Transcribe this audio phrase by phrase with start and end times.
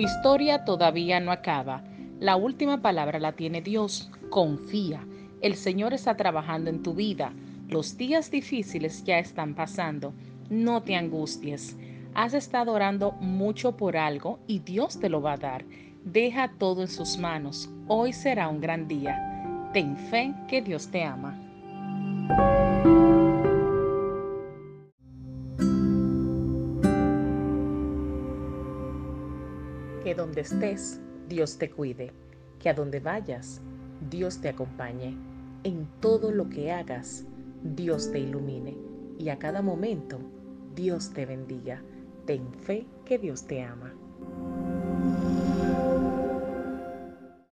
[0.00, 1.82] historia todavía no acaba.
[2.20, 4.10] La última palabra la tiene Dios.
[4.30, 5.06] Confía.
[5.40, 7.32] El Señor está trabajando en tu vida.
[7.68, 10.12] Los días difíciles ya están pasando.
[10.50, 11.76] No te angusties.
[12.14, 15.64] Has estado orando mucho por algo y Dios te lo va a dar.
[16.04, 17.70] Deja todo en sus manos.
[17.88, 19.70] Hoy será un gran día.
[19.72, 21.38] Ten fe que Dios te ama.
[30.02, 32.10] Que donde estés, Dios te cuide.
[32.58, 33.60] Que a donde vayas,
[34.10, 35.16] Dios te acompañe.
[35.62, 37.24] En todo lo que hagas,
[37.62, 38.76] Dios te ilumine.
[39.18, 40.18] Y a cada momento,
[40.74, 41.82] Dios te bendiga.
[42.26, 43.94] Ten fe que Dios te ama.